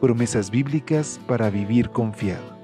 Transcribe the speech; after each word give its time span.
promesas 0.00 0.50
bíblicas 0.50 1.20
para 1.26 1.50
vivir 1.50 1.90
confiado. 1.90 2.58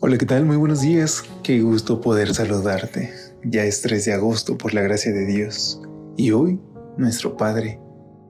Hola, 0.00 0.18
¿qué 0.18 0.26
tal? 0.26 0.44
Muy 0.44 0.56
buenos 0.56 0.82
días. 0.82 1.24
Qué 1.42 1.60
gusto 1.62 2.00
poder 2.00 2.32
saludarte. 2.34 3.12
Ya 3.42 3.64
es 3.64 3.82
3 3.82 4.04
de 4.04 4.12
agosto 4.12 4.56
por 4.56 4.74
la 4.74 4.82
gracia 4.82 5.12
de 5.12 5.26
Dios. 5.26 5.80
Y 6.16 6.30
hoy 6.30 6.60
nuestro 6.96 7.36
Padre 7.36 7.80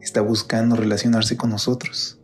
está 0.00 0.20
buscando 0.20 0.76
relacionarse 0.76 1.36
con 1.36 1.50
nosotros. 1.50 2.20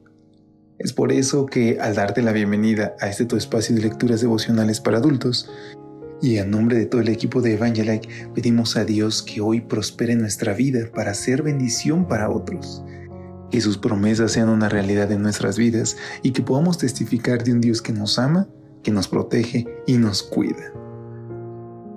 Es 0.78 0.92
por 0.92 1.12
eso 1.12 1.46
que 1.46 1.78
al 1.80 1.94
darte 1.94 2.22
la 2.22 2.32
bienvenida 2.32 2.96
a 3.00 3.08
este 3.08 3.24
tu 3.24 3.36
espacio 3.36 3.74
de 3.74 3.82
lecturas 3.82 4.20
devocionales 4.20 4.80
para 4.80 4.98
adultos, 4.98 5.50
y 6.22 6.38
a 6.38 6.46
nombre 6.46 6.78
de 6.78 6.86
todo 6.86 7.00
el 7.00 7.08
equipo 7.08 7.42
de 7.42 7.54
Evangelike 7.54 8.08
pedimos 8.32 8.76
a 8.76 8.84
Dios 8.84 9.22
que 9.22 9.40
hoy 9.40 9.60
prospere 9.60 10.14
nuestra 10.14 10.54
vida 10.54 10.88
para 10.94 11.12
ser 11.14 11.42
bendición 11.42 12.06
para 12.06 12.30
otros. 12.30 12.84
Que 13.50 13.60
sus 13.60 13.76
promesas 13.76 14.30
sean 14.30 14.48
una 14.48 14.68
realidad 14.68 15.10
en 15.10 15.20
nuestras 15.20 15.58
vidas 15.58 15.96
y 16.22 16.30
que 16.30 16.42
podamos 16.42 16.78
testificar 16.78 17.42
de 17.42 17.52
un 17.52 17.60
Dios 17.60 17.82
que 17.82 17.92
nos 17.92 18.20
ama, 18.20 18.48
que 18.84 18.92
nos 18.92 19.08
protege 19.08 19.66
y 19.86 19.98
nos 19.98 20.22
cuida. 20.22 20.72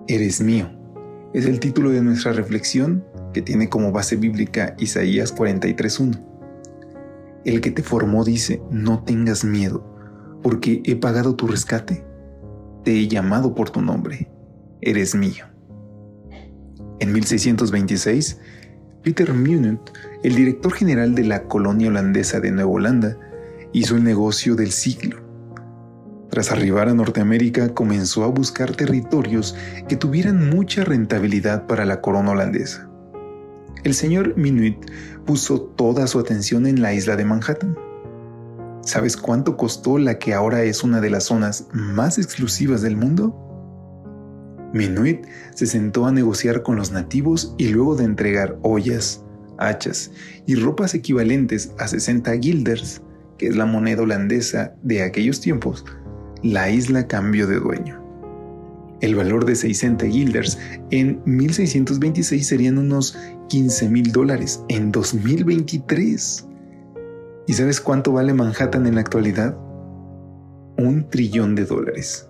Eres 0.07 0.41
mío. 0.41 0.71
Es 1.33 1.45
el 1.45 1.59
título 1.59 1.91
de 1.91 2.01
nuestra 2.01 2.33
reflexión 2.33 3.05
que 3.31 3.43
tiene 3.43 3.69
como 3.69 3.91
base 3.91 4.15
bíblica 4.15 4.75
Isaías 4.79 5.35
43.1. 5.35 6.19
El 7.45 7.61
que 7.61 7.69
te 7.69 7.83
formó 7.83 8.25
dice, 8.25 8.59
no 8.71 9.03
tengas 9.03 9.45
miedo, 9.45 9.85
porque 10.41 10.81
he 10.83 10.95
pagado 10.95 11.35
tu 11.35 11.45
rescate 11.45 12.03
te 12.85 12.91
he 12.91 13.07
llamado 13.07 13.55
por 13.55 13.71
tu 13.71 13.81
nombre, 13.81 14.29
eres 14.79 15.15
mío. 15.15 15.45
En 16.99 17.11
1626, 17.11 18.39
Peter 19.01 19.33
Munich, 19.33 19.79
el 20.23 20.35
director 20.35 20.71
general 20.71 21.15
de 21.15 21.23
la 21.23 21.43
colonia 21.45 21.87
holandesa 21.89 22.39
de 22.39 22.51
Nueva 22.51 22.69
Holanda, 22.69 23.17
hizo 23.73 23.95
el 23.95 24.03
negocio 24.03 24.55
del 24.55 24.71
siglo. 24.71 25.17
Tras 26.29 26.51
arribar 26.51 26.87
a 26.87 26.93
Norteamérica, 26.93 27.73
comenzó 27.73 28.23
a 28.23 28.27
buscar 28.27 28.75
territorios 28.75 29.55
que 29.89 29.95
tuvieran 29.95 30.51
mucha 30.51 30.83
rentabilidad 30.83 31.65
para 31.65 31.85
la 31.85 32.01
corona 32.01 32.31
holandesa. 32.31 32.87
El 33.83 33.95
señor 33.95 34.37
Minuit 34.37 34.77
puso 35.25 35.59
toda 35.59 36.05
su 36.05 36.19
atención 36.19 36.67
en 36.67 36.83
la 36.83 36.93
isla 36.93 37.15
de 37.15 37.25
Manhattan 37.25 37.75
¿Sabes 38.85 39.17
cuánto 39.17 39.57
costó 39.57 39.97
la 39.97 40.19
que 40.19 40.35
ahora 40.35 40.61
es 40.61 40.83
una 40.83 41.01
de 41.01 41.09
las 41.09 41.23
zonas 41.23 41.67
más 41.73 42.19
exclusivas 42.19 42.83
del 42.83 42.95
mundo? 42.95 43.35
Minuit 44.73 45.25
se 45.55 45.65
sentó 45.65 46.05
a 46.05 46.11
negociar 46.11 46.61
con 46.61 46.75
los 46.75 46.91
nativos 46.91 47.55
y 47.57 47.69
luego 47.69 47.95
de 47.95 48.03
entregar 48.03 48.59
ollas, 48.61 49.23
hachas 49.57 50.11
y 50.45 50.53
ropas 50.53 50.93
equivalentes 50.93 51.71
a 51.79 51.87
60 51.87 52.31
guilders, 52.33 53.01
que 53.39 53.47
es 53.47 53.55
la 53.55 53.65
moneda 53.65 54.03
holandesa 54.03 54.75
de 54.83 55.01
aquellos 55.01 55.41
tiempos, 55.41 55.83
la 56.43 56.69
isla 56.69 57.07
cambió 57.07 57.47
de 57.47 57.59
dueño. 57.59 57.99
El 59.01 59.15
valor 59.15 59.45
de 59.45 59.55
60 59.55 60.05
guilders 60.05 60.59
en 60.91 61.23
1626 61.25 62.47
serían 62.47 62.77
unos 62.77 63.17
15 63.49 63.89
mil 63.89 64.11
dólares 64.11 64.61
en 64.69 64.91
2023. 64.91 66.45
¿Y 67.47 67.53
sabes 67.53 67.79
cuánto 67.79 68.11
vale 68.11 68.33
Manhattan 68.33 68.87
en 68.87 68.95
la 68.95 69.01
actualidad? 69.01 69.55
Un 70.77 71.07
trillón 71.09 71.53
de 71.53 71.65
dólares. 71.65 72.27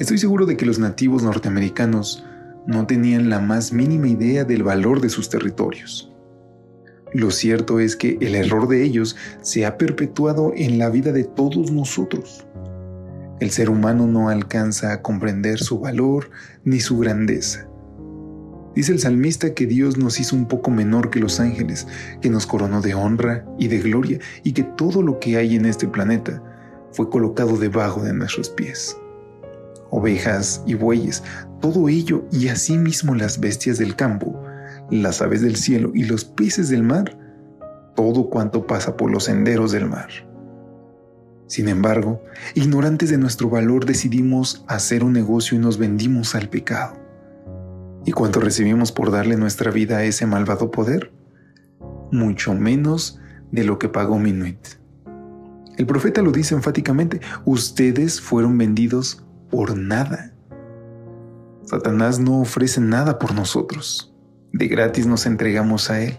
Estoy 0.00 0.16
seguro 0.16 0.46
de 0.46 0.56
que 0.56 0.64
los 0.64 0.78
nativos 0.78 1.22
norteamericanos 1.22 2.24
no 2.66 2.86
tenían 2.86 3.28
la 3.28 3.38
más 3.38 3.72
mínima 3.72 4.08
idea 4.08 4.44
del 4.44 4.62
valor 4.62 5.02
de 5.02 5.10
sus 5.10 5.28
territorios. 5.28 6.10
Lo 7.12 7.30
cierto 7.30 7.80
es 7.80 7.94
que 7.94 8.16
el 8.22 8.34
error 8.34 8.66
de 8.66 8.82
ellos 8.82 9.16
se 9.42 9.66
ha 9.66 9.76
perpetuado 9.76 10.52
en 10.56 10.78
la 10.78 10.88
vida 10.88 11.12
de 11.12 11.24
todos 11.24 11.70
nosotros. 11.70 12.46
El 13.40 13.50
ser 13.50 13.68
humano 13.68 14.06
no 14.06 14.30
alcanza 14.30 14.92
a 14.92 15.02
comprender 15.02 15.58
su 15.58 15.80
valor 15.80 16.30
ni 16.64 16.80
su 16.80 16.98
grandeza. 16.98 17.68
Dice 18.74 18.92
el 18.92 19.00
salmista 19.00 19.52
que 19.52 19.66
Dios 19.66 19.98
nos 19.98 20.18
hizo 20.18 20.34
un 20.34 20.46
poco 20.46 20.70
menor 20.70 21.10
que 21.10 21.20
los 21.20 21.40
ángeles, 21.40 21.86
que 22.20 22.30
nos 22.30 22.46
coronó 22.46 22.80
de 22.80 22.94
honra 22.94 23.44
y 23.58 23.68
de 23.68 23.80
gloria 23.80 24.18
y 24.42 24.52
que 24.52 24.62
todo 24.62 25.02
lo 25.02 25.18
que 25.18 25.36
hay 25.36 25.56
en 25.56 25.66
este 25.66 25.86
planeta 25.86 26.42
fue 26.92 27.10
colocado 27.10 27.58
debajo 27.58 28.02
de 28.02 28.14
nuestros 28.14 28.48
pies. 28.48 28.96
Ovejas 29.90 30.62
y 30.66 30.74
bueyes, 30.74 31.22
todo 31.60 31.88
ello 31.90 32.24
y 32.32 32.48
asimismo 32.48 33.14
las 33.14 33.40
bestias 33.40 33.76
del 33.76 33.94
campo, 33.94 34.42
las 34.90 35.20
aves 35.20 35.42
del 35.42 35.56
cielo 35.56 35.90
y 35.94 36.04
los 36.04 36.24
peces 36.24 36.70
del 36.70 36.82
mar, 36.82 37.18
todo 37.94 38.30
cuanto 38.30 38.66
pasa 38.66 38.96
por 38.96 39.10
los 39.10 39.24
senderos 39.24 39.72
del 39.72 39.86
mar. 39.86 40.08
Sin 41.46 41.68
embargo, 41.68 42.22
ignorantes 42.54 43.10
de 43.10 43.18
nuestro 43.18 43.50
valor 43.50 43.84
decidimos 43.84 44.64
hacer 44.66 45.04
un 45.04 45.12
negocio 45.12 45.58
y 45.58 45.60
nos 45.60 45.76
vendimos 45.76 46.34
al 46.34 46.48
pecado. 46.48 47.01
¿Y 48.04 48.12
cuánto 48.12 48.40
recibimos 48.40 48.90
por 48.90 49.10
darle 49.10 49.36
nuestra 49.36 49.70
vida 49.70 49.98
a 49.98 50.04
ese 50.04 50.26
malvado 50.26 50.70
poder? 50.70 51.12
Mucho 52.10 52.54
menos 52.54 53.20
de 53.52 53.64
lo 53.64 53.78
que 53.78 53.88
pagó 53.88 54.18
Minuit. 54.18 54.58
El 55.76 55.86
profeta 55.86 56.20
lo 56.20 56.32
dice 56.32 56.54
enfáticamente, 56.54 57.20
ustedes 57.44 58.20
fueron 58.20 58.58
vendidos 58.58 59.24
por 59.50 59.76
nada. 59.78 60.32
Satanás 61.64 62.18
no 62.18 62.40
ofrece 62.40 62.80
nada 62.80 63.18
por 63.18 63.34
nosotros. 63.34 64.12
De 64.52 64.66
gratis 64.66 65.06
nos 65.06 65.24
entregamos 65.24 65.88
a 65.88 66.02
Él. 66.02 66.18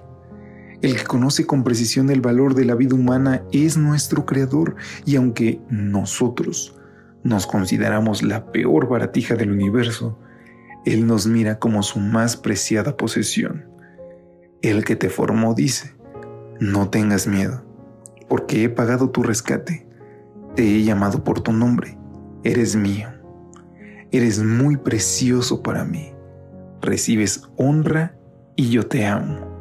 El 0.81 0.95
que 0.95 1.03
conoce 1.03 1.45
con 1.45 1.63
precisión 1.63 2.09
el 2.09 2.21
valor 2.21 2.55
de 2.55 2.65
la 2.65 2.75
vida 2.75 2.95
humana 2.95 3.43
es 3.51 3.77
nuestro 3.77 4.25
Creador 4.25 4.75
y 5.05 5.17
aunque 5.17 5.61
nosotros 5.69 6.75
nos 7.23 7.45
consideramos 7.45 8.23
la 8.23 8.51
peor 8.51 8.87
baratija 8.89 9.35
del 9.35 9.51
universo, 9.51 10.17
él 10.85 11.07
nos 11.07 11.27
mira 11.27 11.59
como 11.59 11.81
su 11.83 11.99
más 11.99 12.35
preciada 12.35 12.97
posesión. 12.97 13.65
El 14.61 14.83
que 14.83 14.95
te 14.95 15.09
formó 15.09 15.53
dice, 15.53 15.95
no 16.59 16.89
tengas 16.89 17.27
miedo, 17.27 17.63
porque 18.27 18.63
he 18.63 18.69
pagado 18.69 19.09
tu 19.09 19.23
rescate, 19.23 19.87
te 20.55 20.63
he 20.63 20.83
llamado 20.83 21.23
por 21.23 21.41
tu 21.41 21.51
nombre, 21.51 21.97
eres 22.43 22.75
mío, 22.75 23.09
eres 24.11 24.43
muy 24.43 24.77
precioso 24.77 25.63
para 25.63 25.83
mí, 25.83 26.13
recibes 26.81 27.43
honra 27.57 28.15
y 28.55 28.69
yo 28.69 28.85
te 28.85 29.05
amo. 29.05 29.51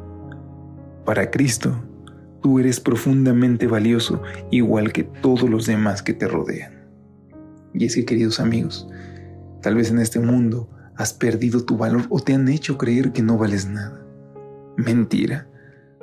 Para 1.05 1.31
Cristo, 1.31 1.83
tú 2.41 2.59
eres 2.59 2.79
profundamente 2.79 3.67
valioso, 3.67 4.21
igual 4.51 4.91
que 4.93 5.03
todos 5.03 5.49
los 5.49 5.65
demás 5.65 6.03
que 6.03 6.13
te 6.13 6.27
rodean. 6.27 6.83
Y 7.73 7.85
es 7.85 7.95
que, 7.95 8.05
queridos 8.05 8.39
amigos, 8.39 8.87
tal 9.61 9.75
vez 9.75 9.89
en 9.89 9.99
este 9.99 10.19
mundo 10.19 10.69
has 10.95 11.13
perdido 11.13 11.63
tu 11.63 11.77
valor 11.77 12.03
o 12.09 12.19
te 12.19 12.33
han 12.33 12.47
hecho 12.47 12.77
creer 12.77 13.11
que 13.11 13.21
no 13.21 13.37
vales 13.37 13.67
nada. 13.67 14.01
Mentira. 14.77 15.47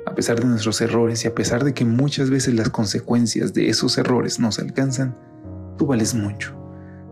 A 0.05 0.15
pesar 0.15 0.39
de 0.39 0.47
nuestros 0.47 0.81
errores 0.81 1.23
y 1.23 1.27
a 1.27 1.35
pesar 1.35 1.63
de 1.63 1.73
que 1.73 1.85
muchas 1.85 2.29
veces 2.29 2.55
las 2.55 2.69
consecuencias 2.69 3.53
de 3.53 3.69
esos 3.69 3.97
errores 3.97 4.39
nos 4.39 4.59
alcanzan, 4.59 5.15
tú 5.77 5.85
vales 5.85 6.15
mucho. 6.15 6.57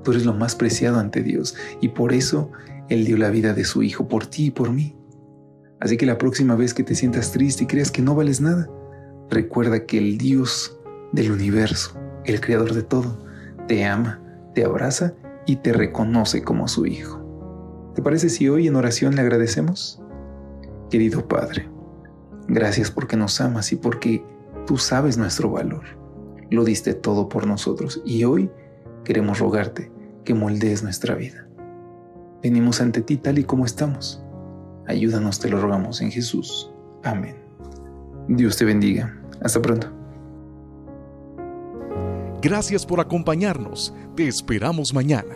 Tú 0.04 0.12
eres 0.12 0.26
lo 0.26 0.34
más 0.34 0.56
preciado 0.56 1.00
ante 1.00 1.22
Dios 1.22 1.56
y 1.81 1.90
por 1.90 2.14
eso 2.14 2.52
Él 2.90 3.06
dio 3.06 3.18
la 3.18 3.30
vida 3.30 3.54
de 3.54 3.66
su 3.66 3.84
Hijo 3.84 4.08
por 4.08 4.25
ti 4.25 4.46
y 4.46 4.52
por 4.52 4.72
mí. 4.72 4.96
Así 5.80 5.98
que 5.98 6.06
la 6.06 6.18
próxima 6.18 6.56
vez 6.56 6.74
que 6.74 6.84
te 6.84 6.96
sientas 6.96 7.32
triste 7.32 7.64
y 7.64 7.68
creas 7.68 7.92
que 7.92 8.02
no 8.02 8.16
vales 8.16 8.42
nada, 8.42 8.68
recuerda 9.30 9.86
que 9.86 9.98
el 9.98 10.18
Dios 10.18 10.78
del 11.14 11.32
universo, 11.32 11.98
el 12.25 12.42
Creador 12.42 12.74
de 12.74 12.84
todo, 12.84 13.24
te 13.68 13.86
ama, 13.86 14.22
te 14.56 14.66
abraza 14.66 15.14
y 15.46 15.58
te 15.58 15.74
reconoce 15.74 16.44
como 16.44 16.68
su 16.68 16.86
Hijo. 16.86 17.19
¿Te 17.95 18.01
parece 18.01 18.30
si 18.30 18.47
hoy 18.50 18.68
en 18.68 18.75
oración 18.75 19.15
le 19.15 19.21
agradecemos? 19.21 20.01
Querido 20.89 21.27
Padre, 21.27 21.69
gracias 22.47 22.91
porque 22.91 23.18
nos 23.18 23.41
amas 23.41 23.71
y 23.71 23.75
porque 23.75 24.24
tú 24.65 24.77
sabes 24.77 25.18
nuestro 25.18 25.50
valor. 25.50 25.83
Lo 26.50 26.63
diste 26.63 26.94
todo 26.94 27.30
por 27.30 27.47
nosotros 27.47 28.01
y 28.06 28.24
hoy 28.24 28.50
queremos 29.03 29.39
rogarte 29.39 29.91
que 30.24 30.33
moldees 30.33 30.83
nuestra 30.83 31.15
vida. 31.15 31.47
Venimos 32.41 32.81
ante 32.81 33.01
ti 33.01 33.18
tal 33.18 33.39
y 33.39 33.44
como 33.44 33.65
estamos. 33.65 34.24
Ayúdanos, 34.88 35.39
te 35.39 35.50
lo 35.50 35.59
rogamos 35.59 36.01
en 36.01 36.12
Jesús. 36.12 36.71
Amén. 37.03 37.36
Dios 38.27 38.57
te 38.57 38.65
bendiga. 38.65 39.15
Hasta 39.41 39.62
pronto. 39.62 39.88
Gracias 42.41 42.86
por 42.86 43.00
acompañarnos. 43.00 43.94
Te 44.15 44.27
esperamos 44.27 44.94
mañana. 44.94 45.36